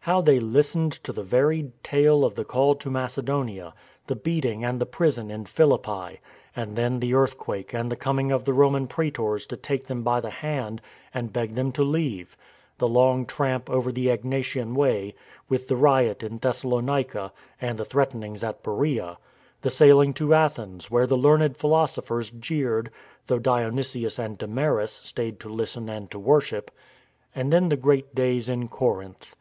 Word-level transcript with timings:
How 0.00 0.20
they 0.20 0.38
listened 0.38 0.92
to 1.02 1.14
the 1.14 1.22
varied 1.22 1.72
tale 1.82 2.26
of 2.26 2.34
the 2.34 2.44
call 2.44 2.74
to 2.74 2.90
Macedonia, 2.90 3.72
the 4.06 4.14
beating 4.14 4.62
and 4.66 4.78
the 4.78 4.84
prison 4.84 5.30
in 5.30 5.46
Philippi, 5.46 6.20
and 6.54 6.76
then 6.76 7.00
the 7.00 7.14
earthquake 7.14 7.72
and 7.72 7.90
the 7.90 7.96
coming 7.96 8.30
of 8.30 8.44
the 8.44 8.52
Roman 8.52 8.86
prsetors 8.86 9.46
to 9.48 9.56
take 9.56 9.84
them 9.86 10.02
by 10.02 10.20
the 10.20 10.28
hand 10.28 10.82
and 11.14 11.32
beg 11.32 11.54
them 11.54 11.72
to 11.72 11.82
leave; 11.82 12.36
the 12.76 12.86
long 12.86 13.24
tramp 13.24 13.70
over 13.70 13.90
the 13.90 14.10
Egnatian 14.10 14.74
Way 14.74 15.14
(with 15.48 15.68
the 15.68 15.76
riot 15.76 16.22
in 16.22 16.36
Thessalonica, 16.36 17.32
and 17.58 17.78
the 17.78 17.86
threatenings 17.86 18.44
at 18.44 18.62
Beroea); 18.62 19.16
the 19.62 19.70
sailing 19.70 20.12
to 20.20 20.34
Athens 20.34 20.90
where 20.90 21.06
the 21.06 21.16
learned 21.16 21.56
philosophers 21.56 22.28
jeered, 22.28 22.90
though 23.26 23.38
Dionysius 23.38 24.18
and 24.18 24.36
Damaris 24.36 24.92
stayed 24.92 25.40
to 25.40 25.48
listen 25.48 25.88
and 25.88 26.10
to 26.10 26.18
worship, 26.18 26.70
and 27.34 27.50
then 27.50 27.70
the 27.70 27.78
great 27.78 28.14
days 28.14 28.50
in 28.50 28.68
Corinth. 28.68 29.34